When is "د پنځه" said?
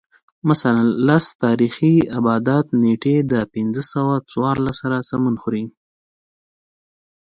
3.31-3.83